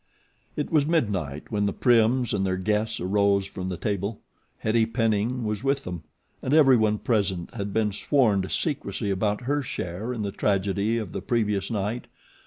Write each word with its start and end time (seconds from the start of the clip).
It 0.55 0.71
was 0.71 0.87
midnight 0.87 1.51
when 1.51 1.67
the 1.67 1.73
Prims 1.75 2.33
and 2.33 2.43
their 2.43 2.57
guests 2.57 2.99
arose 2.99 3.45
from 3.45 3.69
the 3.69 3.77
table. 3.77 4.19
Hettie 4.63 4.87
Penning 4.87 5.43
was 5.43 5.63
with 5.63 5.83
them, 5.83 6.01
and 6.41 6.55
everyone 6.55 6.97
present 6.97 7.53
had 7.53 7.71
been 7.71 7.91
sworn 7.91 8.41
to 8.41 8.49
secrecy 8.49 9.11
about 9.11 9.41
her 9.41 9.61
share 9.61 10.11
in 10.11 10.23
the 10.23 10.31
tragedy 10.31 10.97
of 10.97 11.11
the 11.11 11.21
previous 11.21 11.69
night. 11.69 12.07